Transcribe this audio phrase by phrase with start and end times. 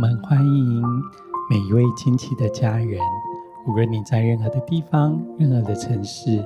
[0.00, 0.82] 我们欢迎
[1.50, 2.98] 每一位亲戚的家人。
[3.68, 6.42] 无论你在任何的地方、任何的城市，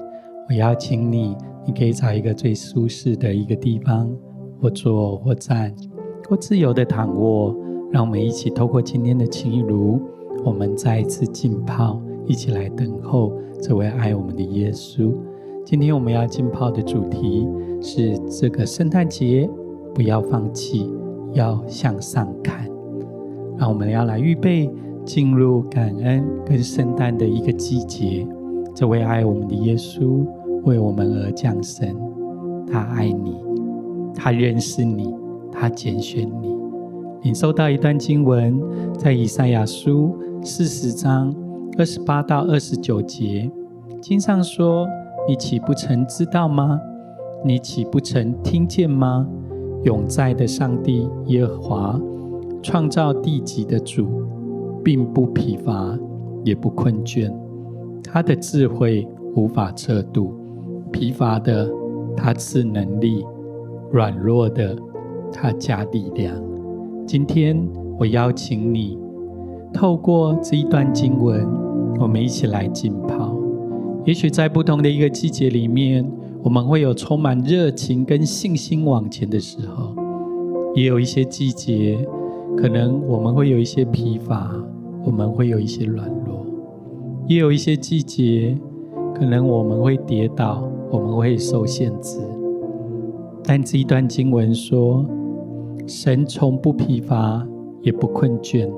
[0.48, 4.10] 我邀请你，你可以找一个最舒适的一个地方，
[4.60, 5.72] 或坐或站，
[6.28, 7.54] 或自由的躺卧。
[7.92, 10.02] 让我们一起透过今天的情如，
[10.44, 15.12] 我们再一次浸泡，一起来等候这位爱我们的耶稣。
[15.64, 17.46] 今天我们要浸泡的主题
[17.80, 19.48] 是这个圣诞节，
[19.94, 20.92] 不要放弃，
[21.34, 22.73] 要向上看。
[23.58, 24.70] 让我们要来预备
[25.04, 28.26] 进入感恩跟圣诞的一个季节。
[28.74, 30.26] 这位爱我们的耶稣
[30.64, 31.94] 为我们而降生，
[32.66, 33.36] 他爱你，
[34.14, 35.14] 他认识你，
[35.52, 36.54] 他拣选你。
[37.22, 38.60] 你收到一段经文，
[38.98, 41.34] 在以赛亚书四十章
[41.78, 43.50] 二十八到二十九节，
[44.02, 44.86] 经上说
[45.28, 46.78] ：“你岂不曾知道吗？
[47.44, 49.26] 你岂不曾听见吗？
[49.84, 52.00] 永在的上帝耶和华。”
[52.64, 54.22] 创造地极的主，
[54.82, 55.96] 并不疲乏，
[56.44, 57.30] 也不困倦。
[58.02, 60.32] 他的智慧无法测度。
[60.90, 61.70] 疲乏的，
[62.16, 63.22] 他赐能力；
[63.92, 64.74] 软弱的，
[65.30, 66.34] 他加力量。
[67.06, 67.54] 今天，
[67.98, 68.98] 我邀请你，
[69.70, 71.46] 透过这一段经文，
[72.00, 73.36] 我们一起来浸泡。
[74.06, 76.10] 也许在不同的一个季节里面，
[76.42, 79.94] 我们会有充满热情跟信心往前的时候，
[80.74, 81.98] 也有一些季节。
[82.56, 84.54] 可能我们会有一些疲乏，
[85.04, 86.46] 我们会有一些软弱，
[87.26, 88.56] 也有一些季节，
[89.14, 92.20] 可能我们会跌倒，我们会受限制。
[93.42, 95.04] 但这一段经文说，
[95.86, 97.46] 神从不疲乏，
[97.82, 98.70] 也不困倦。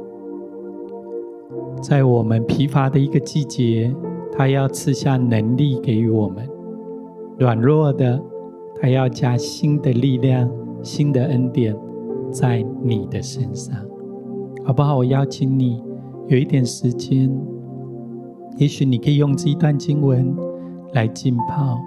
[1.81, 3.95] 在我们疲乏的一个季节，
[4.33, 6.45] 他要赐下能力给予我们；
[7.39, 8.21] 软弱的，
[8.81, 10.51] 他要加新的力量、
[10.83, 11.77] 新的恩典。
[12.31, 13.77] 在你的身上，
[14.65, 14.97] 好不好？
[14.97, 15.83] 我邀请你
[16.29, 17.31] 有一点时间，
[18.59, 20.35] 也许你可以用这一段经文
[20.93, 21.79] 来浸泡，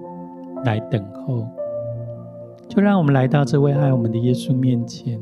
[0.65, 1.45] 来等候。
[2.67, 5.19] 就让我们来到这位爱我们的耶稣面前，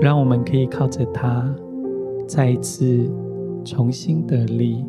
[0.00, 1.54] 让我们可以靠着他，
[2.26, 3.08] 再一次
[3.64, 4.84] 重新得力，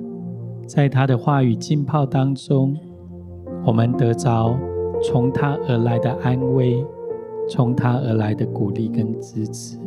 [0.68, 2.75] 在他的话语浸泡当中，
[3.66, 4.58] 我们得着
[5.04, 6.84] 从他而来的安慰。
[7.50, 9.84] 从他而来的鼓励跟支持。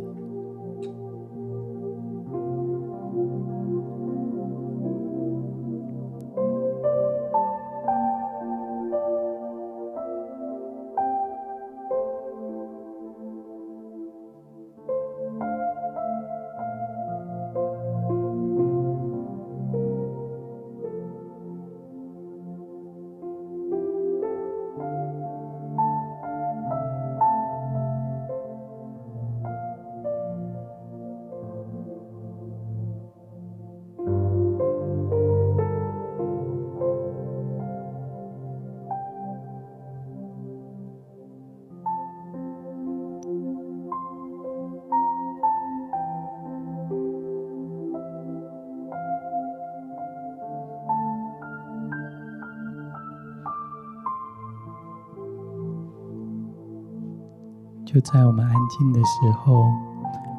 [57.91, 59.63] 就在我们安静的时候，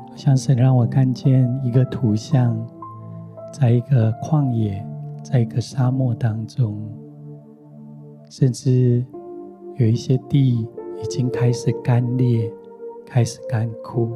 [0.09, 2.57] 好像神让我看见一个图像，
[3.53, 4.87] 在一个旷野，
[5.25, 6.81] 在一个沙漠当中，
[8.31, 9.05] 甚至
[9.79, 12.49] 有一些地已经开始干裂，
[13.05, 14.07] 开始干枯。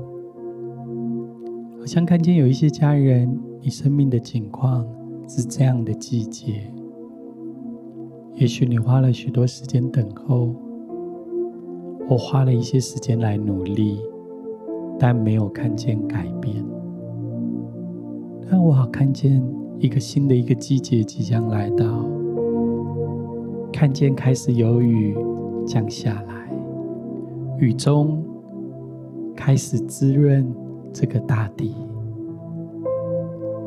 [1.80, 4.86] 好像看见有一些家人，你生命的境况
[5.26, 6.72] 是这样的季节，
[8.36, 10.54] 也许你花了许多时间等候。
[12.08, 13.98] 我花了一些时间来努力，
[14.98, 16.64] 但没有看见改变。
[18.50, 19.42] 但我好看见
[19.78, 22.04] 一个新的一个季节即将来到，
[23.72, 25.16] 看见开始有雨
[25.66, 26.54] 降下来，
[27.58, 28.22] 雨中
[29.34, 30.46] 开始滋润
[30.92, 31.74] 这个大地，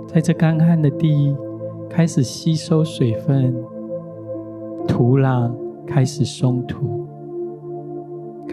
[0.07, 1.35] 在这干旱的地
[1.89, 3.55] 开始吸收水分，
[4.87, 5.51] 土壤
[5.87, 6.96] 开始松土。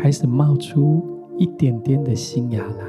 [0.04, 1.02] 开始冒出
[1.38, 2.84] 一点点的新芽来。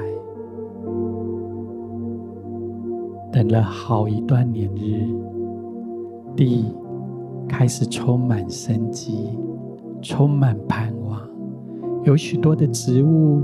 [3.32, 5.08] 等了好一段年日，
[6.36, 6.66] 地
[7.48, 9.30] 开始充满生机，
[10.02, 11.18] 充满盼望。
[12.04, 13.40] 有许多的植物，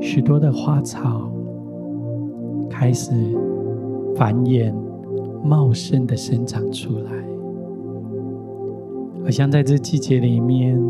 [0.00, 1.28] 许多的花草
[2.70, 3.12] 开始
[4.14, 4.72] 繁衍，
[5.42, 7.10] 茂盛的生长出来。
[9.24, 10.80] 好像在这季节里面。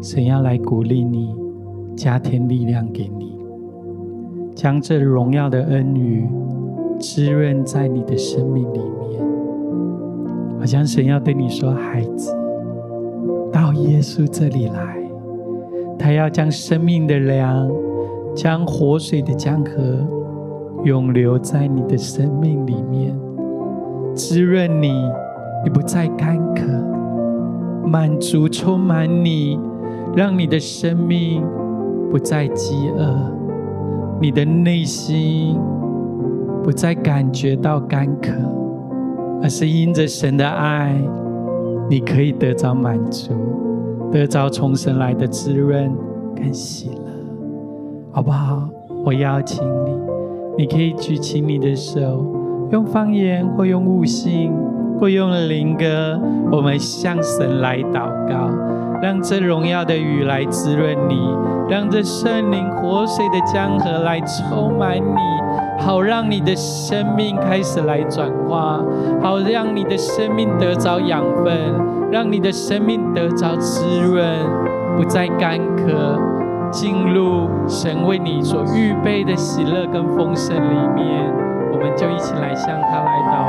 [0.00, 1.34] 神要来鼓励你，
[1.96, 3.36] 加添力量给你，
[4.54, 6.28] 将这荣耀的恩雨
[7.00, 9.20] 滋润在你的生命里面。
[10.58, 12.32] 好像神要对你说：“孩子，
[13.52, 14.98] 到耶稣这里来，
[15.98, 17.68] 他要将生命的粮，
[18.34, 19.72] 将活水的江河，
[20.84, 23.18] 永留在你的生命里面，
[24.14, 24.92] 滋润你，
[25.64, 26.62] 你不再干渴，
[27.84, 29.58] 满足充满你，
[30.18, 31.42] 让你的生命。”
[32.10, 33.04] 不再饥饿，
[34.18, 35.60] 你的内心
[36.64, 38.32] 不再感觉到干渴，
[39.42, 40.98] 而是因着神的爱，
[41.90, 43.34] 你可以得着满足，
[44.10, 45.92] 得着从神来的滋润
[46.34, 47.12] 跟喜乐，
[48.10, 48.66] 好不好？
[49.04, 49.92] 我邀请你，
[50.56, 52.24] 你可以举起你的手，
[52.72, 54.50] 用方言或用悟性
[54.98, 56.18] 或用灵歌，
[56.50, 58.48] 我们向神来祷告，
[59.02, 61.36] 让这荣耀的雨来滋润你。
[61.68, 68.82] 让这圣灵活水的江河来充满你，好让你的生命开始来转化，
[69.20, 71.54] 好让你的生命得着养分，
[72.10, 74.24] 让你的生命得着滋润，
[74.96, 76.18] 不再干渴，
[76.70, 81.30] 进入神为你所预备的喜乐跟丰盛里面，
[81.70, 83.44] 我们就一起来向他来祷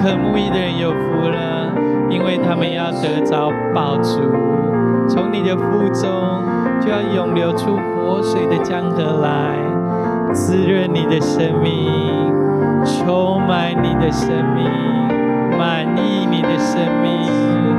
[0.00, 1.72] 渴慕义的人有福了，
[2.08, 4.20] 因为他们要得着宝足。
[5.08, 6.08] 从你的腹中
[6.80, 9.56] 就要涌流出活水的江河来，
[10.32, 11.90] 滋润你的生命，
[12.84, 14.70] 充满你的生命，
[15.58, 17.77] 满溢你的生命。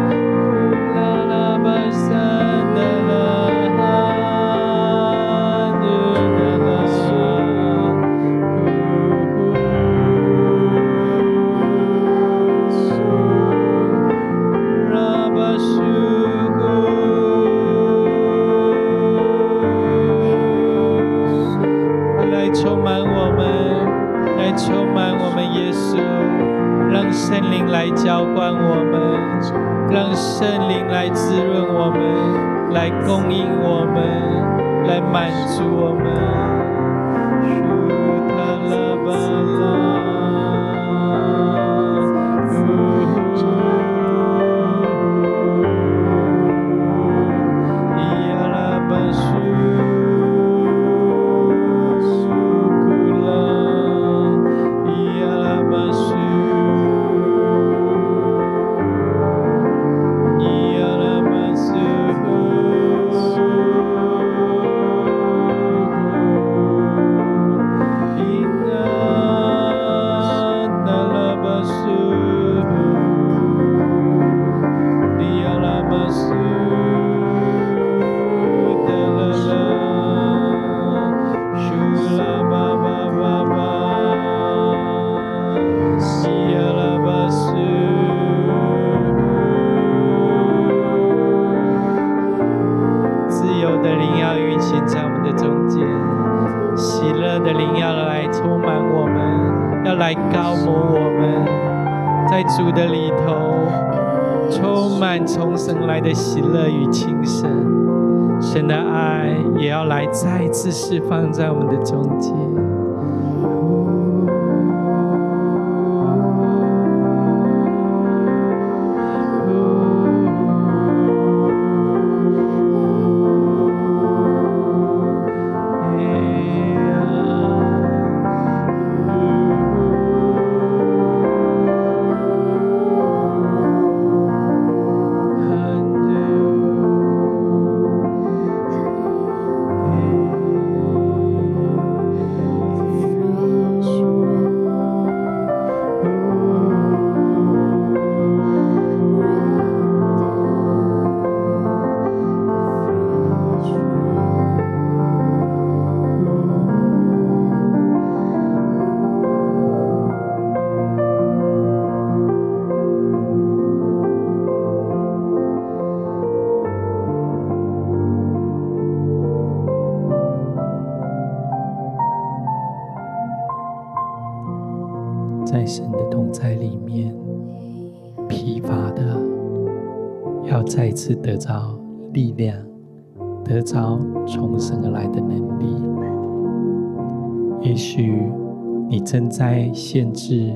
[189.91, 190.53] 限制，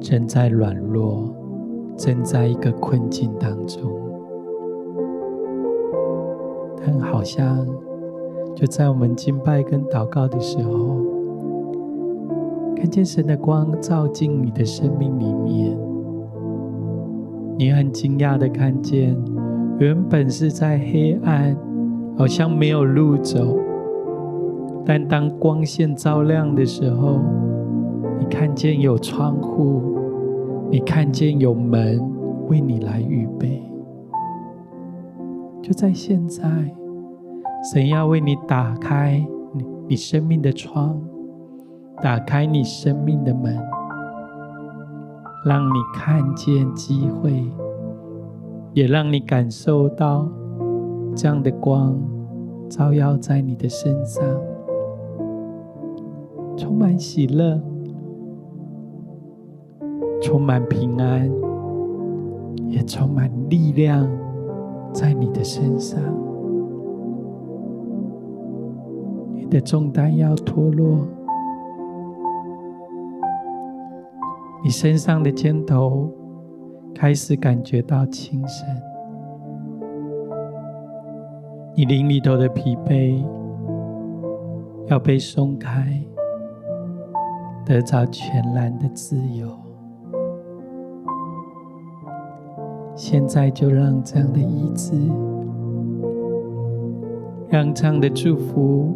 [0.00, 1.28] 正在软弱，
[1.96, 3.90] 正在一个困境当中，
[6.80, 7.66] 但好像
[8.54, 10.98] 就在我们敬拜跟祷告的时候，
[12.76, 15.76] 看见神的光照进你的生命里面，
[17.58, 19.20] 你很惊讶的看见，
[19.80, 21.56] 原本是在黑暗，
[22.16, 23.58] 好像没有路走。
[24.86, 27.18] 但当光线照亮的时候，
[28.18, 29.82] 你看见有窗户，
[30.70, 32.00] 你看见有门
[32.48, 33.62] 为你来预备。
[35.62, 36.42] 就在现在，
[37.72, 41.00] 神要为你打开你你生命的窗，
[42.02, 43.56] 打开你生命的门，
[45.44, 47.44] 让你看见机会，
[48.72, 50.28] 也让你感受到
[51.14, 52.00] 这样的光
[52.68, 54.24] 照耀在你的身上。
[56.56, 57.60] 充满喜乐，
[60.28, 61.26] 充满平安，
[62.68, 64.06] 也充满力量
[64.92, 65.98] 在你的身上。
[69.34, 70.98] 你的重担要脱落，
[74.62, 76.12] 你身上的肩头
[76.94, 78.68] 开始感觉到轻省，
[81.74, 83.24] 你灵里头的疲惫
[84.88, 85.98] 要被松开。
[87.64, 89.48] 得着全然的自由，
[93.00, 94.92] 现在就让这样的医治，
[97.48, 98.92] 让这样的祝福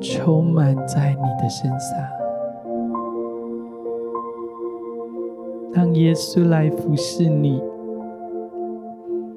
[0.00, 1.98] 充满在你的身上，
[5.74, 7.62] 让耶稣来服侍你，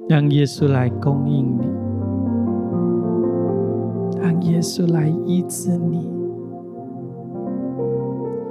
[0.08, 1.68] 让耶稣来供应你，
[4.22, 6.10] 让耶稣来医治你。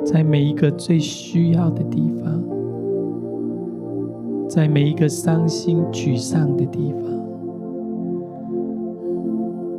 [0.05, 2.43] 在每一个最需要的地方，
[4.50, 7.03] 在每一个伤心沮丧的地方，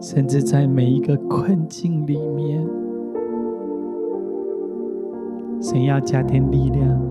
[0.01, 2.65] 甚至在每一个困境里面，
[5.61, 7.03] 神要加添力量，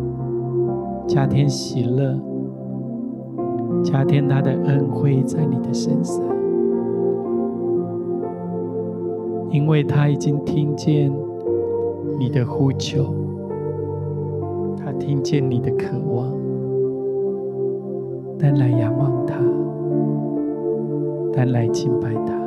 [1.05, 2.17] 加添喜乐，
[3.83, 6.23] 加添他的恩惠在你的身上，
[9.51, 11.11] 因为他已经听见。
[12.17, 13.13] 你的呼求，
[14.75, 16.33] 他听见你的渴望，
[18.41, 19.35] 但来仰望他，
[21.35, 22.38] 但来敬拜他。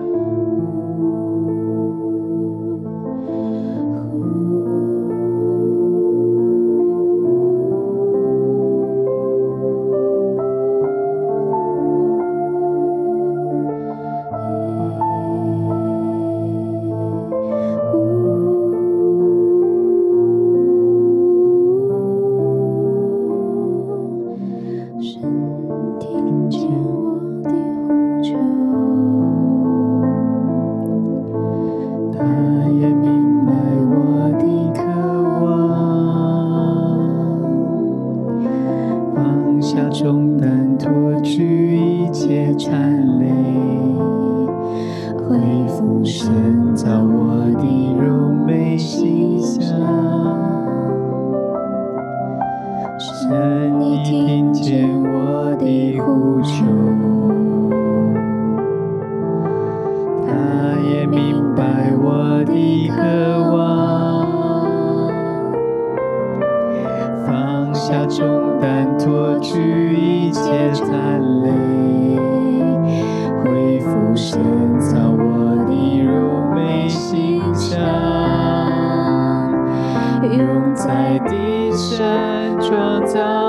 [61.12, 62.96] 明白我的渴
[63.54, 64.26] 望，
[67.26, 72.16] 放下重担，脱去一切残累，
[73.44, 74.40] 恢复深
[74.80, 76.10] 造我的柔
[76.54, 77.78] 美形象，
[80.22, 83.41] 用在地上创造。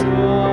[0.00, 0.49] joy.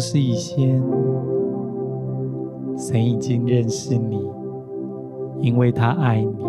[0.00, 0.82] 是以前，
[2.76, 4.26] 神已经认识你，
[5.40, 6.44] 因为他爱你，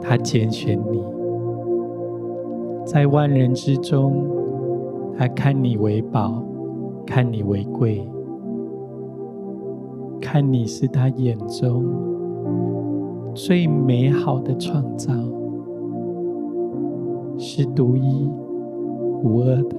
[0.00, 1.00] 他拣选你，
[2.84, 4.26] 在万人之中，
[5.16, 6.42] 他看你为宝，
[7.06, 8.04] 看你为贵，
[10.20, 11.84] 看你是他眼中
[13.34, 15.14] 最美好的创造。
[17.36, 18.28] 是独一
[19.22, 19.76] 无二的。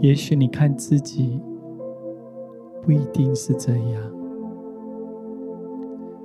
[0.00, 1.40] 也许你看自己
[2.82, 4.02] 不一定是这样，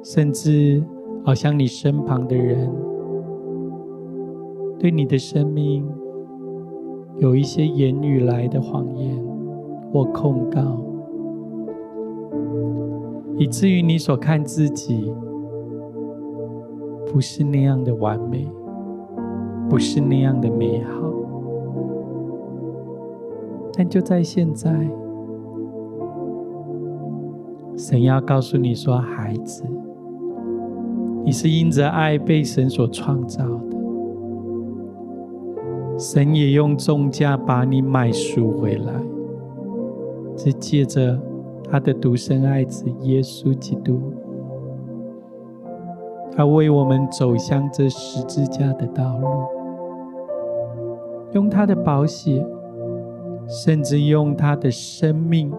[0.03, 0.83] 甚至
[1.23, 2.69] 好像你身旁的人
[4.77, 5.87] 对你的生命
[7.17, 9.17] 有一些言语来的谎言
[9.91, 10.81] 或控告，
[13.37, 15.13] 以至于你所看自己。
[17.11, 18.47] 不是那样的完美，
[19.67, 21.08] 不是那样的美好，
[23.79, 24.69] 但就在现在，
[27.77, 29.63] 神要告诉你说：“孩子，
[31.23, 33.77] 你是因着爱被神所创造的，
[35.97, 38.91] 神也用重价把你买赎回来，
[40.35, 41.17] 是借着
[41.63, 43.97] 他的独生爱子耶稣基督，
[46.35, 49.27] 他为我们走向这十字架的道路，
[51.31, 52.45] 用他的宝血，
[53.49, 55.51] 甚至用他的生命，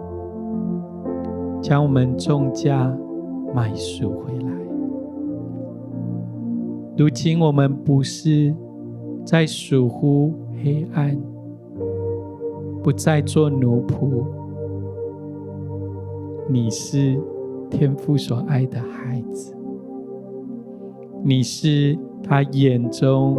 [1.60, 2.96] 将我们重价
[3.52, 4.50] 买赎回来。
[6.96, 8.54] 如今我们不是
[9.24, 11.20] 在属乎黑暗，
[12.80, 14.24] 不再做奴仆。
[16.48, 17.20] 你是
[17.68, 19.52] 天父所爱的孩子，
[21.24, 23.36] 你是他眼中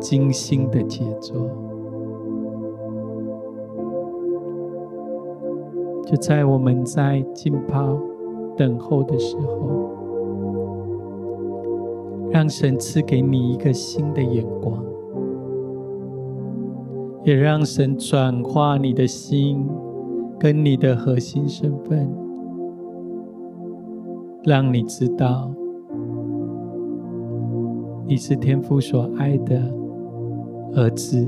[0.00, 1.50] 精心的杰作。
[6.06, 7.98] 就在我们在浸泡
[8.56, 9.84] 等候的时候。
[12.28, 14.84] 让神赐给你一个新的眼光，
[17.24, 19.66] 也让神转化你的心
[20.38, 22.06] 跟你的核心身份，
[24.44, 25.50] 让你知道
[28.06, 29.62] 你是天父所爱的
[30.74, 31.26] 儿子，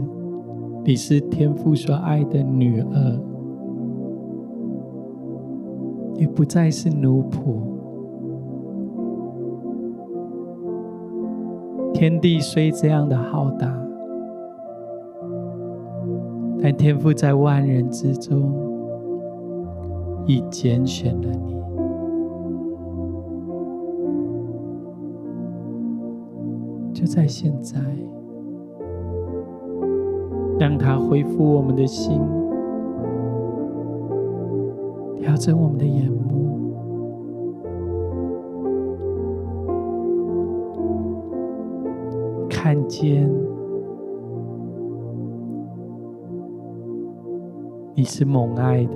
[0.84, 3.20] 你是天父所爱的女儿，
[6.18, 7.60] 你不再是奴仆。
[11.94, 13.72] 天地虽这样的浩大，
[16.60, 18.52] 但天父在万人之中
[20.26, 21.54] 已拣选了你，
[26.92, 27.80] 就在现在，
[30.58, 32.20] 让他恢复我们的心，
[35.28, 36.48] 调整我们的眼目。
[42.48, 43.30] 看见
[47.94, 48.92] 你是蒙爱的，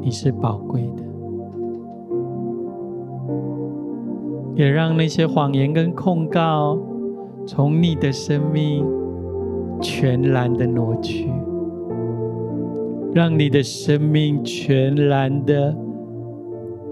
[0.00, 1.02] 你是宝贵的，
[4.54, 6.78] 也让那些谎言跟控告
[7.46, 8.82] 从你的生命
[9.82, 11.30] 全然的挪去，
[13.16, 15.74] 让你的生命全然的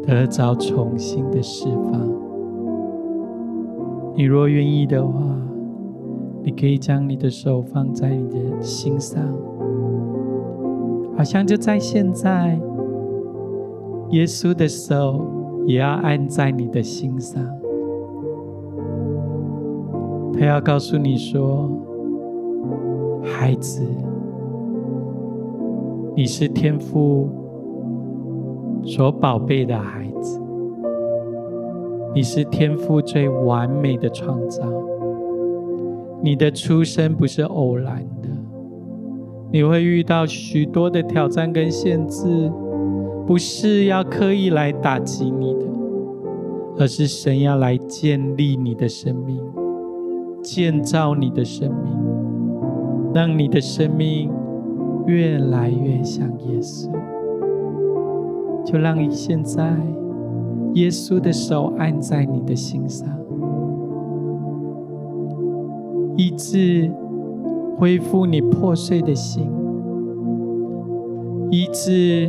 [0.07, 2.01] 得着重新的释放。
[4.17, 5.21] 你若愿意的话，
[6.43, 9.23] 你可以将你的手放在你的心上，
[11.15, 12.59] 好像就在现在，
[14.09, 15.23] 耶稣的手
[15.67, 17.45] 也要按在你的心上。
[20.33, 21.71] 他要告诉你说
[23.23, 23.83] ：“孩子，
[26.17, 27.29] 你是天父
[28.85, 30.41] 所宝贝的孩子。”
[32.15, 34.63] 你是天父最完美的创造，
[36.23, 38.29] 你的出生不是偶然的，
[39.51, 42.53] 你会遇到许多的挑战跟限制，
[43.27, 45.67] 不是要刻意来打击你的，
[46.79, 49.43] 而是神要来建立你的生命，
[50.41, 51.99] 建造你的生命，
[53.13, 54.31] 让你的生命
[55.07, 56.91] 越来越像耶稣。
[58.65, 59.77] 就让你现在。
[60.75, 63.09] 耶稣的手按在你的心上，
[66.17, 66.91] 医治
[67.79, 69.49] 恢复你破碎的心，
[71.53, 72.29] 医治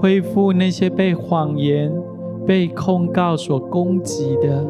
[0.00, 1.92] 恢复那些被谎言、
[2.44, 4.66] 被控告所攻击的，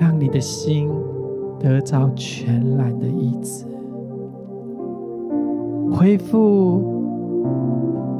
[0.00, 0.90] 让你的心
[1.60, 3.66] 得着全然的医治，
[5.94, 6.92] 恢复。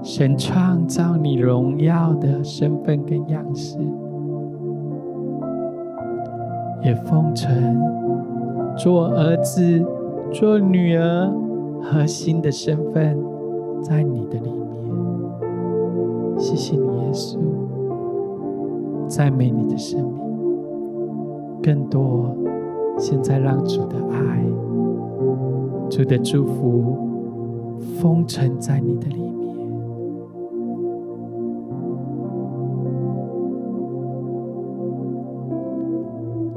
[0.02, 3.78] 神创造你荣耀的身份跟样式，
[6.82, 7.80] 也封存
[8.76, 9.82] 做儿子、
[10.30, 11.32] 做女儿
[11.82, 13.18] 核心的身份
[13.82, 16.38] 在你的里面。
[16.38, 17.38] 谢谢你，耶稣，
[19.08, 20.12] 赞美你的生命。
[21.62, 22.36] 更多，
[22.98, 24.44] 现在让主的爱、
[25.88, 27.03] 主的祝福
[27.80, 29.34] 封存在你的里面。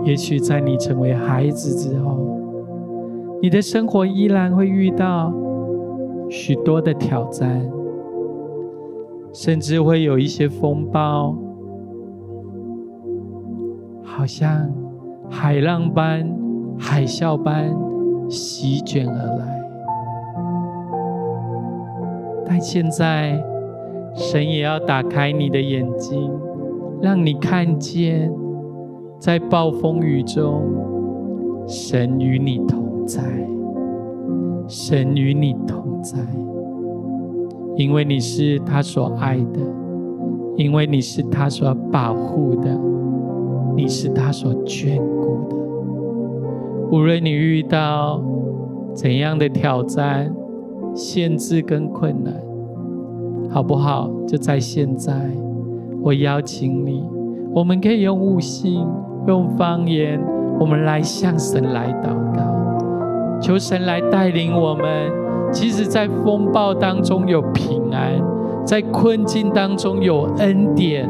[0.04, 2.18] 也许在你成为孩子之后，
[3.42, 5.34] 你的生活依然会遇到
[6.30, 7.70] 许多的挑战，
[9.34, 11.36] 甚至会有一些风暴，
[14.02, 14.72] 好像
[15.30, 16.26] 海浪般、
[16.80, 17.76] 海啸般
[18.30, 19.57] 席卷而来。
[22.50, 23.38] 但现在，
[24.16, 26.32] 神也要打开你的眼睛，
[27.02, 28.32] 让你看见，
[29.20, 30.64] 在暴风雨中，
[31.68, 33.22] 神与你同在，
[34.66, 36.18] 神与你同在，
[37.76, 39.60] 因为你是他所爱的，
[40.56, 42.70] 因为你是他所保护的，
[43.76, 45.56] 你是他所眷顾的。
[46.92, 48.24] 无论你遇到
[48.94, 50.34] 怎样的挑战、
[50.98, 52.34] 限制跟困难，
[53.52, 54.10] 好不好？
[54.28, 55.14] 就在现在。
[56.02, 57.04] 我邀请你，
[57.54, 58.84] 我们可以用悟性、
[59.28, 60.20] 用方言，
[60.60, 65.12] 我们来向神来祷告，求神来带领我们。
[65.52, 68.20] 其实，在风暴当中有平安，
[68.66, 71.10] 在困境当中有恩典，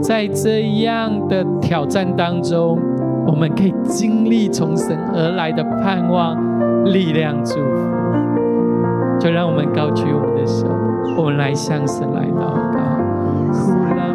[0.00, 2.78] 在这样的挑战当中，
[3.26, 6.36] 我们可以经历从神而来的盼望、
[6.84, 7.71] 力量、祝福。
[9.22, 10.66] 就让我们高举我们的手，
[11.16, 12.42] 我们来向神来祷
[12.74, 12.82] 告。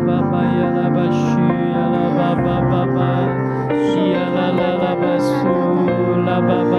[0.06, 1.39] 巴巴呀啦巴西
[1.72, 3.00] 呀啦巴巴巴巴，
[4.12, 5.32] 呀啦啦啦巴苏
[6.28, 6.76] 啦巴巴，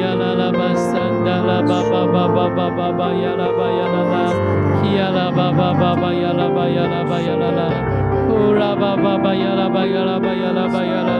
[0.00, 4.16] 呀啦啦巴桑达啦巴巴巴巴巴巴巴呀啦巴呀啦啦，
[4.96, 7.68] 呀啦巴巴巴巴呀啦巴呀啦巴呀啦啦，
[8.26, 11.19] 呼啦巴巴巴呀啦巴呀啦巴呀啦巴呀啦。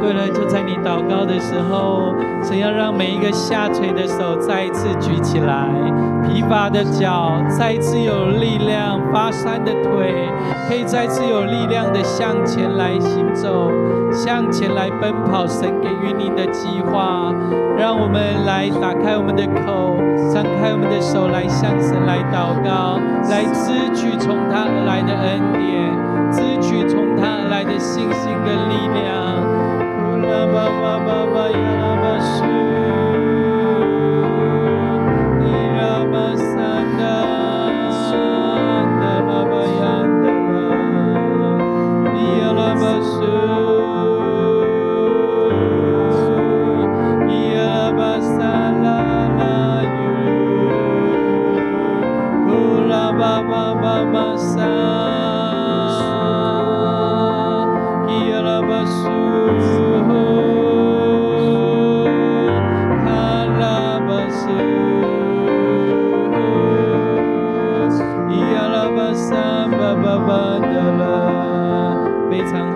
[0.00, 5.68] 对了，就在你祷告的时候，神要让每一个下垂的手再一次举起来，
[6.24, 10.28] 疲乏的脚再一次有力量，发酸的腿
[10.68, 13.70] 可以再次有力量的向前来行走，
[14.12, 15.46] 向前来奔跑。
[15.46, 17.32] 神给予你的计划，
[17.76, 19.96] 让我们来打开我们的口，
[20.32, 25.90] 张开我们的手来向神来祷告，来支取从他而来的恩典，
[26.30, 29.57] 支取从他而来的信心跟力量。
[30.28, 30.97] 拉巴巴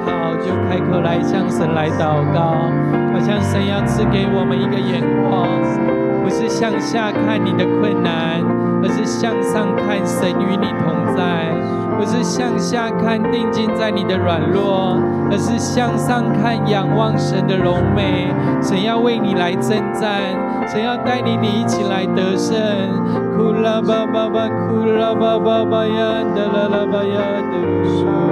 [0.04, 2.70] 刚好就开口来向神来祷告，
[3.12, 5.46] 好像神要赐给我们一个眼光，
[6.22, 8.40] 不是向下看你的困难，
[8.82, 11.50] 而是向上看神与你同在；
[11.98, 14.98] 不是向下看定睛在你的软弱，
[15.30, 18.28] 而是向上看仰望神的荣美。
[18.62, 20.22] 神要为你来征战，
[20.66, 22.56] 神要带领你一起来得胜。
[23.36, 27.58] 库拉巴巴巴，库拉巴巴巴呀，德拉拉巴呀，德。
[27.58, 28.31] 伊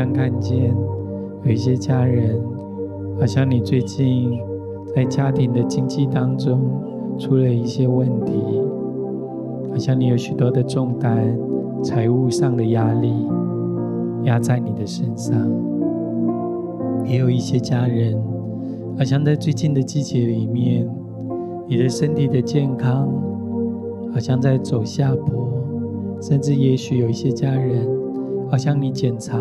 [0.00, 0.54] 拉巴苏。
[1.44, 2.38] 有一些家人，
[3.18, 4.38] 好像你最近
[4.94, 6.60] 在家庭的经济当中
[7.18, 8.32] 出了一些问题，
[9.70, 11.38] 好像你有许多的重担、
[11.82, 13.26] 财务上的压力
[14.24, 15.36] 压在你的身上。
[17.06, 18.18] 也有一些家人，
[18.98, 20.88] 好像在最近的季节里面，
[21.66, 23.08] 你的身体的健康
[24.12, 25.48] 好像在走下坡，
[26.20, 27.88] 甚至也许有一些家人，
[28.50, 29.36] 好像你检查。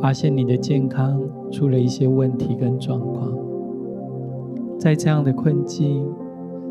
[0.00, 3.32] 发现你的健康出了一些问题跟状况，
[4.78, 6.06] 在这样的困境，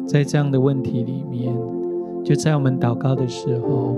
[0.05, 1.53] 在这样的问题里面，
[2.23, 3.95] 就在我们祷告的时候，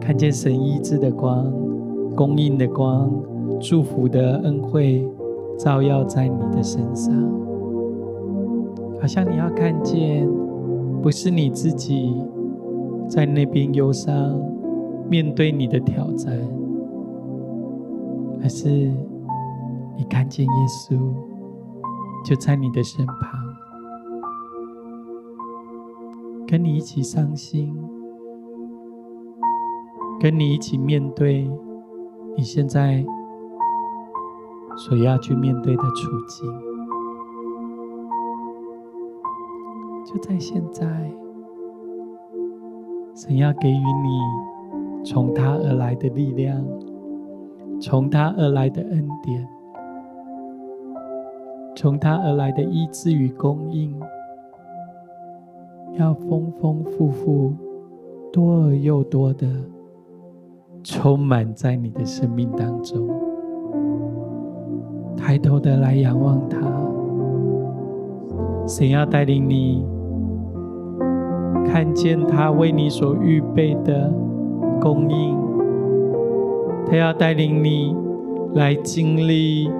[0.00, 1.52] 看见神医治的光、
[2.14, 3.10] 供应的光、
[3.60, 5.06] 祝福的恩惠
[5.58, 7.14] 照耀在你的身上，
[9.00, 10.28] 好像你要看见，
[11.02, 12.14] 不是你自己
[13.08, 14.40] 在那边忧伤，
[15.08, 16.32] 面对你的挑战。
[18.42, 18.68] 而是
[19.96, 20.98] 你看见耶稣
[22.24, 23.16] 就在你的身旁，
[26.46, 27.74] 跟你一起伤心，
[30.18, 31.50] 跟你一起面对
[32.36, 33.04] 你现在
[34.76, 36.50] 所要去面对的处境，
[40.06, 40.86] 就在现在，
[43.14, 46.64] 神要给予你从他而来的力量，
[47.80, 49.48] 从他而来的恩典，
[51.74, 53.98] 从他而来的医治与供应，
[55.98, 57.54] 要丰丰富富、
[58.30, 59.48] 多而又多的
[60.84, 63.08] 充满在你的生命当中。
[65.16, 66.58] 抬头的来仰望他，
[68.66, 69.84] 神要带领你
[71.64, 74.12] 看见他为你所预备的
[74.80, 75.38] 供应，
[76.90, 77.96] 他要带领你
[78.54, 79.70] 来经历。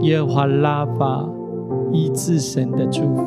[0.00, 1.28] 耶和华拉法
[1.92, 3.22] 医治神的祝福，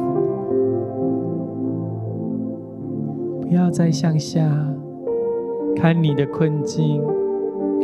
[3.42, 4.42] 不要再向下
[5.76, 7.00] 看你的困境，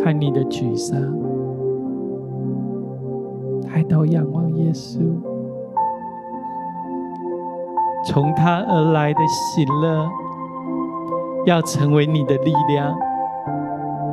[0.04, 1.00] 看你的沮丧，
[3.62, 4.98] 抬头仰望耶稣，
[8.08, 10.10] 从他而来的喜乐，
[11.46, 12.98] 要成为你的力量，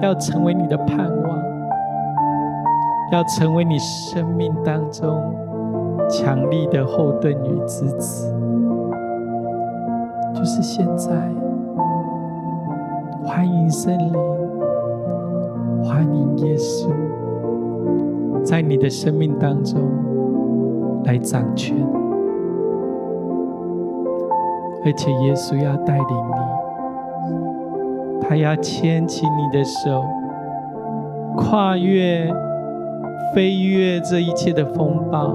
[0.03, 1.37] 要成为你的盼望。
[3.13, 5.33] 要成为你生命当中
[6.11, 8.35] 强力的后盾与支持，
[10.35, 11.15] 就是现在。
[13.25, 14.13] 欢迎圣灵，
[15.85, 16.91] 欢迎耶稣，
[18.43, 19.81] 在你的生命当中
[21.05, 21.77] 来掌权，
[24.85, 26.35] 而且耶稣要带领你，
[28.29, 30.05] 他要牵起你的手，
[31.37, 32.31] 跨越。
[33.35, 35.29] 飞越这一切的风暴，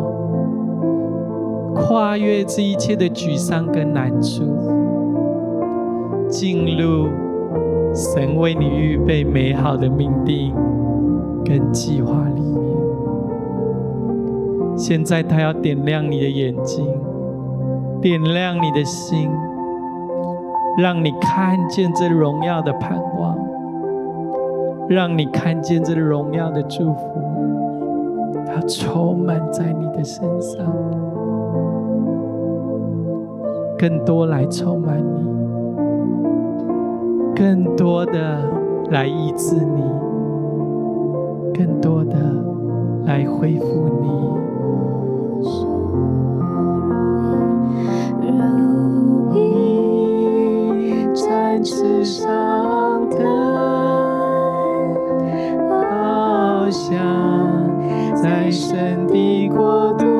[1.75, 4.43] 跨越这一切的沮丧跟难处，
[6.27, 7.07] 进入
[7.93, 10.51] 神为你预备美好的命定
[11.45, 12.63] 跟计划里面。
[14.75, 16.87] 现在他要点亮你的眼睛，
[18.01, 19.29] 点亮你的心，
[20.77, 23.37] 让你看见这荣耀的盼望，
[24.87, 27.01] 让你看见这荣耀的祝福。
[28.45, 30.65] 它充满在你的身上，
[33.77, 35.25] 更多来充满你，
[37.35, 38.39] 更多的
[38.89, 39.83] 来医治你，
[41.53, 42.17] 更多的
[43.05, 44.00] 来恢复你。
[51.63, 53.19] 池上腾，
[55.69, 56.91] 翱翔。
[58.21, 60.10] 在神的国度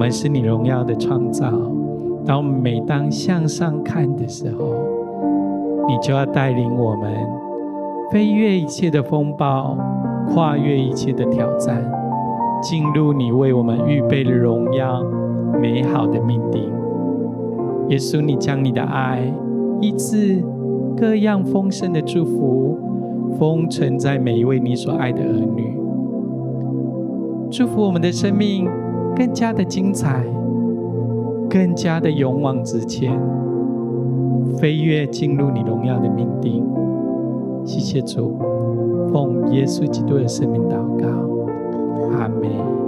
[0.00, 1.52] 我们是你荣耀的创造。
[2.24, 4.72] 当我们每当向上看的时候，
[5.86, 7.12] 你就要带领我们
[8.10, 9.76] 飞越一切的风暴，
[10.32, 11.84] 跨越一切的挑战，
[12.62, 15.04] 进入你为我们预备的荣耀、
[15.60, 16.72] 美好的命定。
[17.90, 19.30] 耶稣，你将你的爱、
[19.82, 20.42] 医治、
[20.96, 22.78] 各样丰盛的祝福，
[23.38, 25.78] 封存在每一位你所爱的儿女，
[27.50, 28.66] 祝福我们的生命
[29.16, 30.24] 更加的精彩。
[31.52, 33.20] 更加的勇往直前，
[34.56, 36.64] 飞跃进入你荣耀的命定。
[37.64, 38.38] 谢谢主，
[39.12, 41.08] 奉耶稣基督的生命祷告，
[42.16, 42.79] 阿门。